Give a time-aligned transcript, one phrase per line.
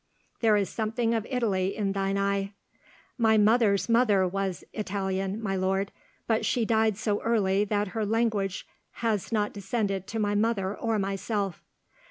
[0.39, 2.53] There is something of Italy in thine eye."
[3.19, 5.91] "My mother's mother was Italian, my lord;
[6.25, 8.65] but she died so early that her language
[9.05, 11.61] has not descended to my mother or myself."